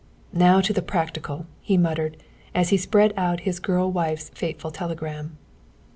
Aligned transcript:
"Now 0.33 0.61
to 0.61 0.73
the 0.73 0.81
practical," 0.81 1.45
he 1.59 1.77
muttered, 1.77 2.17
as 2.55 2.69
he 2.69 2.77
spread 2.77 3.13
out 3.15 3.41
his 3.41 3.59
girl 3.59 3.91
wife's 3.91 4.29
fateful 4.29 4.71
telegram. 4.71 5.37